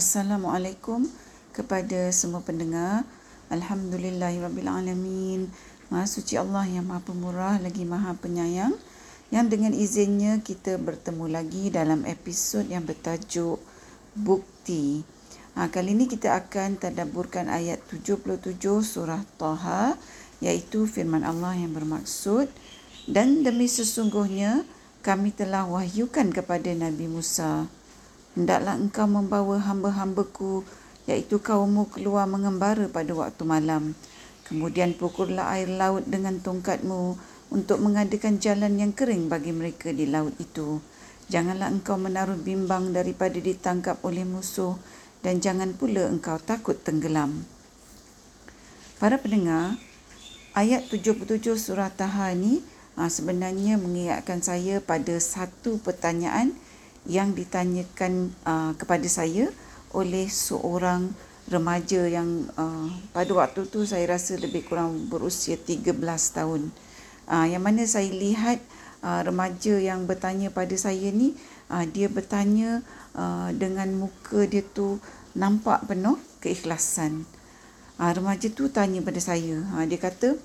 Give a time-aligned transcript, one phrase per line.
[0.00, 1.04] Assalamualaikum
[1.52, 3.04] kepada semua pendengar.
[3.52, 5.44] Alhamdulillahirabbilalamin.
[5.92, 8.72] Maha suci Allah yang Maha Pemurah lagi Maha Penyayang
[9.28, 13.60] yang dengan izinnya kita bertemu lagi dalam episod yang bertajuk
[14.16, 15.04] Bukti.
[15.52, 20.00] Ha, kali ini kita akan tadabburkan ayat 77 surah Taha
[20.40, 22.48] iaitu firman Allah yang bermaksud
[23.04, 24.64] dan demi sesungguhnya
[25.04, 27.68] kami telah wahyukan kepada Nabi Musa
[28.38, 30.62] hendaklah engkau membawa hamba-hambaku
[31.10, 33.98] iaitu kaummu keluar mengembara pada waktu malam.
[34.46, 37.14] Kemudian pukullah air laut dengan tongkatmu
[37.50, 40.82] untuk mengadakan jalan yang kering bagi mereka di laut itu.
[41.30, 44.74] Janganlah engkau menaruh bimbang daripada ditangkap oleh musuh
[45.22, 47.46] dan jangan pula engkau takut tenggelam.
[48.98, 49.78] Para pendengar,
[50.58, 52.60] ayat 77 surah Taha ini
[52.98, 56.52] ah, sebenarnya mengingatkan saya pada satu pertanyaan
[57.08, 59.48] yang ditanyakan uh, kepada saya
[59.90, 61.10] oleh seorang
[61.50, 65.96] remaja yang uh, pada waktu tu saya rasa lebih kurang berusia 13
[66.36, 66.70] tahun.
[67.30, 68.62] Uh, yang mana saya lihat
[69.02, 71.34] uh, remaja yang bertanya pada saya ni
[71.72, 72.86] uh, dia bertanya
[73.18, 75.02] uh, dengan muka dia tu
[75.34, 77.26] nampak penuh keikhlasan.
[78.00, 80.38] Uh, remaja tu tanya pada saya, uh, dia kata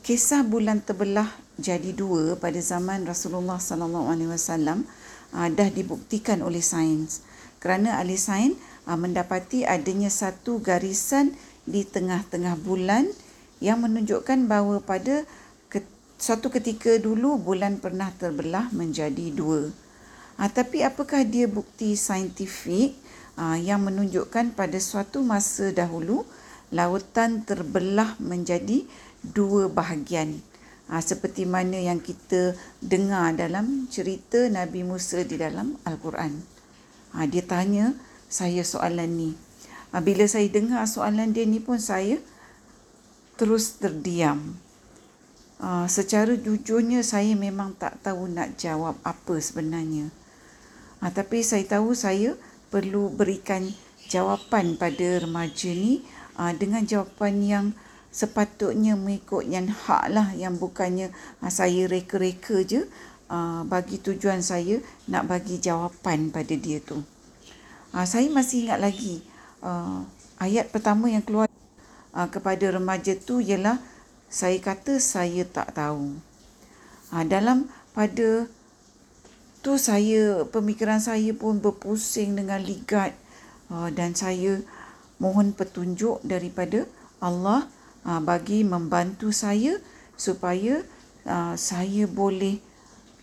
[0.00, 1.28] kisah bulan terbelah
[1.60, 4.88] jadi dua pada zaman Rasulullah sallallahu alaihi wasallam
[5.34, 7.22] uh, dah dibuktikan oleh sains
[7.60, 8.56] kerana ahli sains
[8.88, 11.36] uh, mendapati adanya satu garisan
[11.68, 13.06] di tengah-tengah bulan
[13.60, 15.28] yang menunjukkan bahawa pada
[15.68, 15.84] ke,
[16.16, 19.68] suatu ketika dulu bulan pernah terbelah menjadi dua.
[20.40, 22.96] Uh, tapi apakah dia bukti saintifik
[23.36, 26.24] uh, yang menunjukkan pada suatu masa dahulu
[26.72, 28.88] lautan terbelah menjadi
[29.20, 30.49] dua bahagian?
[30.90, 36.34] Ha, seperti mana yang kita dengar dalam cerita Nabi Musa di dalam Al-Quran.
[37.14, 37.94] Ha, dia tanya
[38.26, 39.30] saya soalan ni.
[39.94, 42.18] Ha, bila saya dengar soalan dia ni pun saya
[43.38, 44.58] terus terdiam.
[45.62, 50.10] Ha, secara jujurnya saya memang tak tahu nak jawab apa sebenarnya.
[50.98, 52.34] Ha, tapi saya tahu saya
[52.74, 53.70] perlu berikan
[54.10, 56.02] jawapan pada remaja ni
[56.34, 57.66] ha, dengan jawapan yang
[58.10, 62.82] sepatutnya mengikut yang hak lah yang bukannya uh, saya reka-reka je
[63.30, 66.98] uh, bagi tujuan saya nak bagi jawapan pada dia tu.
[67.94, 69.22] Uh, saya masih ingat lagi
[70.40, 71.44] ayat pertama yang keluar
[72.32, 73.76] kepada remaja tu ialah
[74.32, 76.16] saya kata saya tak tahu.
[77.28, 78.48] Dalam pada
[79.60, 83.12] tu saya pemikiran saya pun berpusing dengan ligat
[83.92, 84.64] dan saya
[85.20, 86.88] mohon petunjuk daripada
[87.20, 87.68] Allah
[88.04, 89.76] bagi membantu saya
[90.16, 90.84] supaya
[91.24, 92.60] uh, saya boleh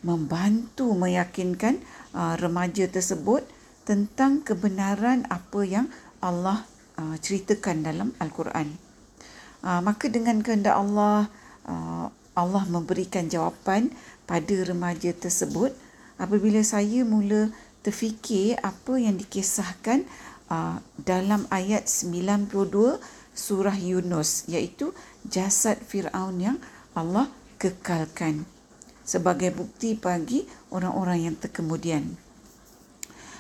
[0.06, 1.82] membantu meyakinkan
[2.14, 3.46] uh, remaja tersebut
[3.88, 5.88] tentang kebenaran apa yang
[6.20, 6.66] Allah
[6.98, 8.74] ceritakan dalam Al-Quran.
[9.62, 11.30] Maka dengan kehendak Allah,
[12.34, 13.94] Allah memberikan jawapan
[14.26, 15.72] pada remaja tersebut
[16.18, 17.54] apabila saya mula
[17.86, 20.10] terfikir apa yang dikisahkan
[21.06, 22.98] dalam ayat 92
[23.38, 26.58] surah Yunus iaitu jasad Firaun yang
[26.98, 27.30] Allah
[27.62, 28.50] kekalkan
[29.06, 32.18] sebagai bukti bagi orang-orang yang terkemudian.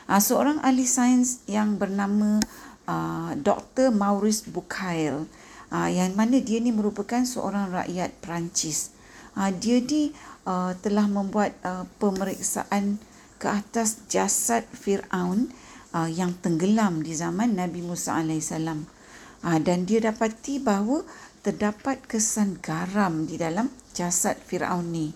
[0.07, 2.39] Uh, seorang ahli sains yang bernama
[2.87, 3.91] uh, Dr.
[3.91, 5.27] Maurice Bucaille
[5.73, 8.95] uh, yang mana dia ni merupakan seorang rakyat Perancis.
[9.35, 10.15] Uh, dia ni
[10.47, 12.95] uh, telah membuat uh, pemeriksaan
[13.37, 15.51] ke atas jasad Firaun
[15.91, 18.96] uh, yang tenggelam di zaman Nabi Musa alaihissalam.
[19.45, 21.05] Ha, dan dia dapati bahawa
[21.45, 25.13] terdapat kesan garam di dalam jasad Firaun ni.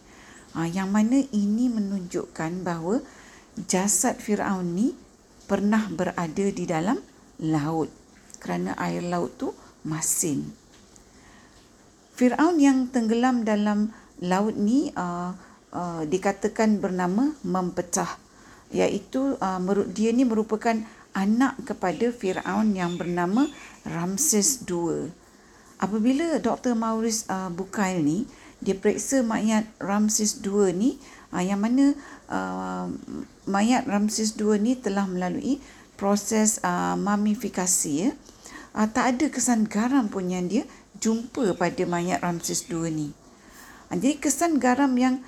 [0.54, 3.02] Ha, yang mana ini menunjukkan bahawa
[3.66, 4.94] jasad Firaun ni
[5.50, 7.02] pernah berada di dalam
[7.42, 7.90] laut
[8.42, 10.50] kerana air laut tu masin.
[12.16, 13.90] Firaun yang tenggelam dalam
[14.22, 15.34] laut ni uh,
[15.74, 18.18] uh, dikatakan bernama mempecah
[18.72, 20.78] iaitu uh, dia ni merupakan
[21.12, 23.48] anak kepada Firaun yang bernama
[23.84, 25.12] Ramses II.
[25.82, 26.78] Apabila Dr.
[26.78, 28.30] Maurice uh, Bukail ni
[28.62, 31.02] dia periksa mayat Ramses II ni
[31.34, 31.98] uh, yang mana
[32.30, 32.86] uh,
[33.50, 35.58] mayat Ramses II ni telah melalui
[35.98, 38.12] proses uh, mamifikasi ya.
[38.72, 40.64] Uh, tak ada kesan garam pun yang dia
[41.02, 43.10] jumpa pada mayat Ramses II ni.
[43.90, 45.26] Uh, jadi kesan garam yang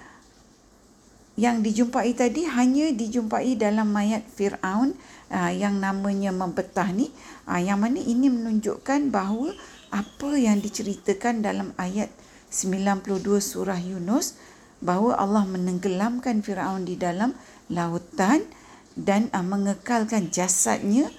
[1.33, 4.93] yang dijumpai tadi hanya dijumpai dalam mayat Firaun
[5.33, 7.09] uh, yang namanya membetah ni.
[7.49, 9.57] Uh, yang mana ini menunjukkan bahawa
[9.89, 12.13] apa yang diceritakan dalam ayat
[12.53, 14.37] 92 surah Yunus
[14.77, 17.33] bahawa Allah menenggelamkan Firaun di dalam
[17.73, 18.45] lautan
[18.93, 21.09] dan uh, mengekalkan jasadnya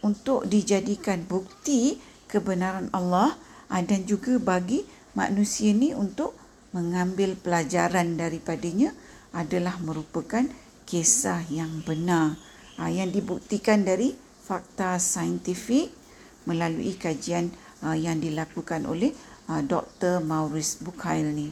[0.00, 3.36] untuk dijadikan bukti kebenaran Allah
[3.68, 6.32] uh, dan juga bagi manusia ni untuk
[6.72, 8.96] mengambil pelajaran daripadanya
[9.32, 10.44] adalah merupakan
[10.84, 12.36] kisah yang benar
[12.76, 14.12] uh, yang dibuktikan dari
[14.44, 15.92] fakta saintifik
[16.44, 17.48] melalui kajian
[17.84, 19.14] uh, yang dilakukan oleh
[19.48, 20.20] uh, Dr.
[20.20, 21.48] Maurice Bukail ni.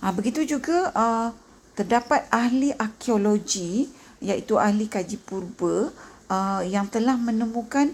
[0.00, 1.28] Uh, begitu juga uh,
[1.74, 3.90] terdapat ahli arkeologi
[4.22, 5.90] iaitu ahli kaji purba
[6.30, 7.92] uh, yang telah menemukan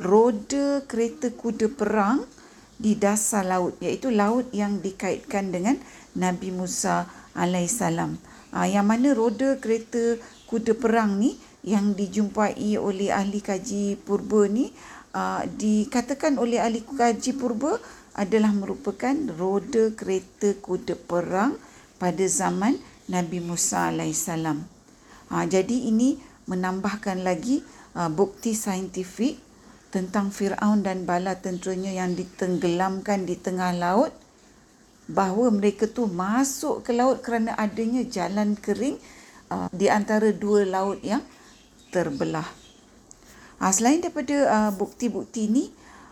[0.00, 2.24] roda kereta kuda perang
[2.78, 5.76] di dasar laut iaitu laut yang dikaitkan dengan
[6.14, 8.16] Nabi Musa alaihissalam.
[8.48, 10.16] Uh, yang mana roda kereta
[10.48, 11.36] kuda perang ni
[11.66, 14.72] yang dijumpai oleh ahli kaji purba ni
[15.12, 17.76] uh, dikatakan oleh ahli kaji purba
[18.16, 21.60] adalah merupakan roda kereta kuda perang
[22.00, 22.78] pada zaman
[23.08, 24.64] Nabi Musa alaihissalam.
[25.28, 26.16] Uh, jadi ini
[26.48, 27.60] menambahkan lagi
[27.92, 29.36] uh, bukti saintifik
[29.88, 34.12] tentang Firaun dan bala tenteranya yang ditenggelamkan di tengah laut
[35.08, 39.00] bahawa mereka tu masuk ke laut kerana adanya jalan kering
[39.48, 41.24] uh, di antara dua laut yang
[41.88, 42.46] terbelah.
[43.58, 45.64] Uh, selain daripada uh, bukti-bukti ini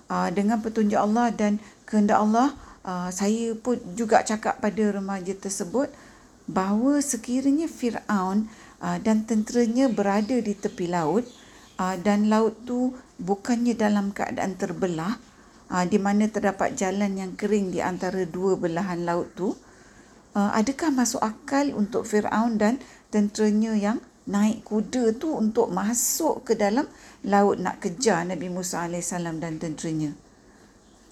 [0.08, 2.56] uh, dengan petunjuk Allah dan kehendak Allah
[2.88, 5.92] uh, saya pun juga cakap pada remaja tersebut
[6.48, 8.46] bahawa sekiranya Firaun
[8.80, 11.26] uh, dan tenteranya berada di tepi laut
[11.76, 15.18] uh, dan laut tu bukannya dalam keadaan terbelah
[15.86, 19.54] di mana terdapat jalan yang kering di antara dua belahan laut tu
[20.36, 22.78] uh, adakah masuk akal untuk Firaun dan
[23.10, 26.86] tenteranya yang naik kuda tu untuk masuk ke dalam
[27.26, 30.14] laut nak kejar Nabi Musa AS dan tenteranya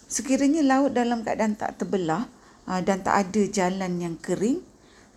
[0.06, 2.30] sekiranya laut dalam keadaan tak terbelah
[2.70, 4.62] uh, dan tak ada jalan yang kering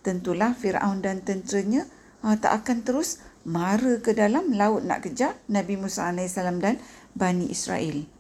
[0.02, 1.86] tentulah Firaun dan tenteranya
[2.26, 6.80] uh, tak akan terus mara ke dalam laut nak kejar Nabi Musa AS dan
[7.16, 8.17] Bani Israel.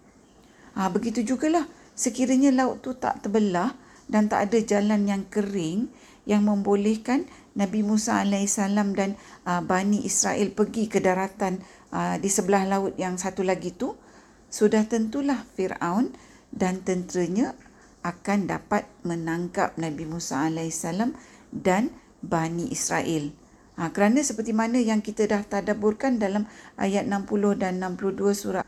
[0.77, 1.65] Ha, begitu jugalah
[1.97, 3.73] sekiranya laut tu tak terbelah
[4.05, 5.89] dan tak ada jalan yang kering
[6.29, 7.25] yang membolehkan
[7.57, 9.17] Nabi Musa AS dan
[9.49, 13.97] uh, Bani Israel pergi ke daratan uh, di sebelah laut yang satu lagi tu,
[14.53, 16.13] sudah tentulah Fir'aun
[16.53, 17.57] dan tenteranya
[18.05, 20.85] akan dapat menangkap Nabi Musa AS
[21.49, 21.89] dan
[22.21, 23.33] Bani Israel.
[23.81, 26.45] Ha, kerana seperti mana yang kita dah tadaburkan dalam
[26.77, 28.65] ayat 60 dan 62 surah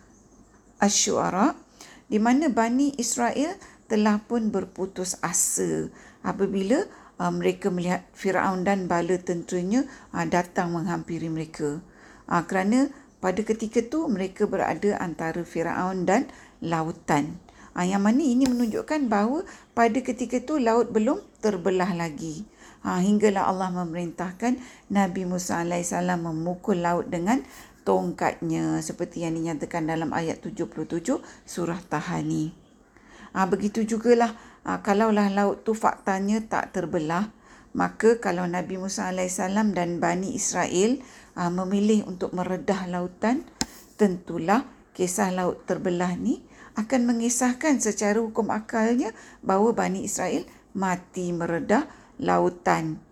[0.81, 1.68] Ash-Shu'ara
[2.09, 5.89] di mana Bani Israel telah pun berputus asa
[6.25, 6.85] apabila
[7.21, 11.81] uh, mereka melihat Firaun dan bala tenteranya uh, datang menghampiri mereka.
[12.25, 12.89] Uh, kerana
[13.21, 16.25] pada ketika itu mereka berada antara Firaun dan
[16.65, 17.37] lautan.
[17.77, 19.45] Uh, yang mana ini menunjukkan bahawa
[19.77, 22.43] pada ketika itu laut belum terbelah lagi.
[22.79, 24.55] Ha, hinggalah Allah memerintahkan
[24.87, 27.43] Nabi Musa AS memukul laut dengan
[27.83, 32.51] tongkatnya seperti yang dinyatakan dalam ayat 77 surah Tahani.
[33.35, 34.33] Ha, begitu jugalah
[34.65, 37.29] ha, kalaulah laut tu faktanya tak terbelah
[37.77, 40.97] maka kalau Nabi Musa AS dan Bani Israel
[41.37, 43.45] ha, memilih untuk meredah lautan
[43.99, 44.65] tentulah
[44.97, 46.41] kisah laut terbelah ni
[46.79, 49.11] akan mengisahkan secara hukum akalnya
[49.43, 51.87] bahawa Bani Israel mati meredah
[52.23, 53.03] lautan.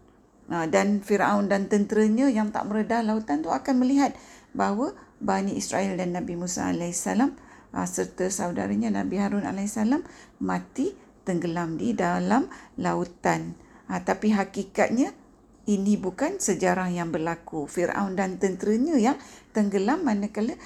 [0.47, 4.15] Dan Firaun dan tenteranya yang tak meredah lautan tu akan melihat
[4.57, 7.05] bahawa Bani Israel dan Nabi Musa AS
[7.93, 9.77] serta saudaranya Nabi Harun AS
[10.41, 12.49] mati tenggelam di dalam
[12.81, 13.53] lautan.
[13.85, 15.13] Tapi hakikatnya
[15.69, 17.69] ini bukan sejarah yang berlaku.
[17.69, 19.17] Firaun dan tenteranya yang
[19.53, 20.57] tenggelam manakala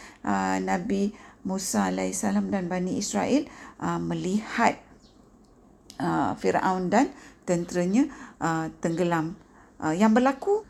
[0.64, 1.12] Nabi
[1.44, 3.44] Musa AS dan Bani Israel
[4.00, 4.80] melihat
[6.40, 7.12] Firaun dan
[7.44, 8.08] tenteranya
[8.40, 9.36] uh, tenggelam.
[9.82, 10.62] Uh, yang berlaku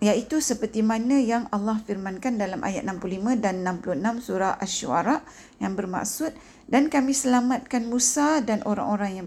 [0.00, 5.24] iaitu seperti mana yang Allah firmankan dalam ayat 65 dan 66 surah Asy-Syu'ara
[5.56, 6.36] yang bermaksud
[6.68, 9.26] dan kami selamatkan Musa dan orang-orang yang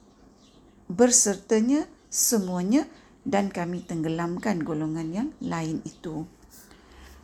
[0.89, 2.85] bersertanya semuanya
[3.25, 6.25] dan kami tenggelamkan golongan yang lain itu.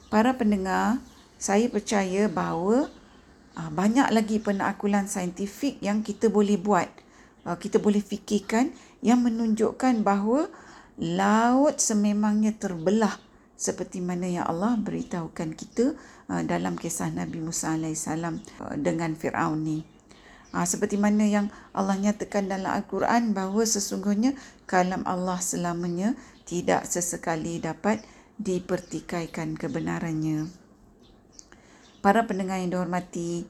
[0.10, 1.02] Para pendengar,
[1.42, 2.90] saya percaya bahawa
[3.58, 6.88] uh, banyak lagi penakulan saintifik yang kita boleh buat.
[7.46, 10.50] Uh, kita boleh fikirkan yang menunjukkan bahawa
[10.98, 13.25] laut sememangnya terbelah
[13.56, 15.96] seperti mana yang Allah beritahukan kita
[16.28, 18.36] uh, dalam kisah Nabi Musa AS uh,
[18.76, 19.80] dengan Fir'aun ni.
[20.52, 24.36] Uh, seperti mana yang Allah nyatakan dalam Al-Quran bahawa sesungguhnya
[24.68, 28.04] kalam Allah selamanya tidak sesekali dapat
[28.36, 30.52] dipertikaikan kebenarannya.
[32.04, 33.48] Para pendengar yang dihormati,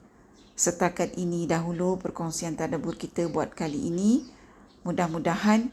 [0.56, 4.24] setakat ini dahulu perkongsian tadabur kita buat kali ini
[4.86, 5.68] mudah-mudahan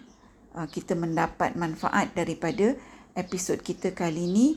[0.67, 2.75] kita mendapat manfaat daripada
[3.13, 4.47] episod kita kali ini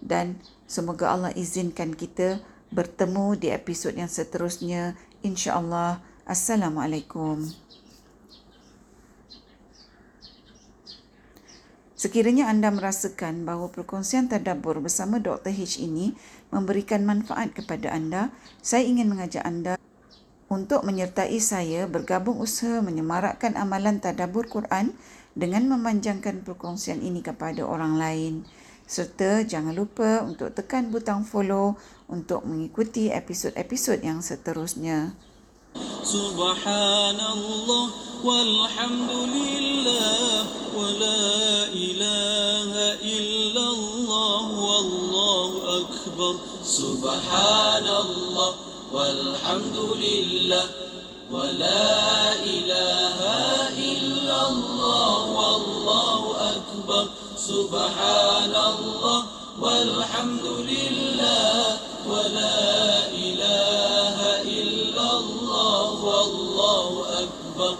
[0.00, 0.36] dan
[0.68, 2.40] semoga Allah izinkan kita
[2.72, 4.96] bertemu di episod yang seterusnya.
[5.22, 6.02] InsyaAllah.
[6.26, 7.46] Assalamualaikum.
[11.94, 15.54] Sekiranya anda merasakan bahawa perkongsian tadabbur bersama Dr.
[15.54, 16.18] H ini
[16.50, 19.78] memberikan manfaat kepada anda, saya ingin mengajak anda
[20.50, 24.92] untuk menyertai saya bergabung usaha menyemarakkan amalan tadabbur Quran
[25.32, 28.44] dengan memanjangkan perkongsian ini kepada orang lain
[28.92, 31.80] serta jangan lupa untuk tekan butang follow
[32.12, 35.16] untuk mengikuti episod-episod yang seterusnya.
[36.04, 37.88] Subhanallah
[38.20, 40.44] walhamdulillah
[40.76, 41.24] wa la
[41.72, 46.36] ilaha illallah wallahu akbar.
[46.60, 48.52] Subhanallah
[48.92, 50.68] walhamdulillah
[51.32, 53.91] wa la ilaha illallah.
[56.82, 59.24] أكبر سبحان الله
[59.60, 61.61] والحمد لله.